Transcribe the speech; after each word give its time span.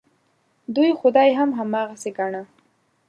دوی 0.75 0.89
خدای 0.99 1.29
هم 1.39 1.49
هماغسې 1.59 2.09
ګاڼه. 2.17 2.43